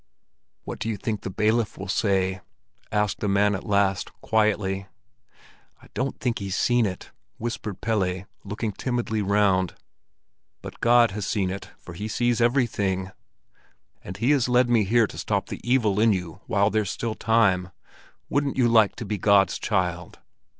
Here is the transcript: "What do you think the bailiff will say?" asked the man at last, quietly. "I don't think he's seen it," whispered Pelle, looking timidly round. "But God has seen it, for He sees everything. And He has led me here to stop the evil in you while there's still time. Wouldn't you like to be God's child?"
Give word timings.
"What 0.63 0.79
do 0.79 0.89
you 0.89 0.97
think 0.97 1.21
the 1.21 1.29
bailiff 1.29 1.77
will 1.77 1.87
say?" 1.87 2.41
asked 2.91 3.19
the 3.19 3.27
man 3.27 3.53
at 3.53 3.63
last, 3.67 4.11
quietly. 4.21 4.87
"I 5.79 5.89
don't 5.93 6.19
think 6.19 6.39
he's 6.39 6.57
seen 6.57 6.87
it," 6.87 7.11
whispered 7.37 7.81
Pelle, 7.81 8.25
looking 8.43 8.71
timidly 8.71 9.21
round. 9.21 9.75
"But 10.63 10.79
God 10.79 11.11
has 11.11 11.27
seen 11.27 11.51
it, 11.51 11.69
for 11.77 11.93
He 11.93 12.07
sees 12.07 12.41
everything. 12.41 13.11
And 14.03 14.17
He 14.17 14.31
has 14.31 14.49
led 14.49 14.71
me 14.71 14.85
here 14.85 15.05
to 15.05 15.19
stop 15.19 15.49
the 15.49 15.61
evil 15.63 15.99
in 15.99 16.13
you 16.13 16.41
while 16.47 16.71
there's 16.71 16.89
still 16.89 17.13
time. 17.13 17.69
Wouldn't 18.27 18.57
you 18.57 18.67
like 18.67 18.95
to 18.95 19.05
be 19.05 19.19
God's 19.19 19.59
child?" 19.59 20.17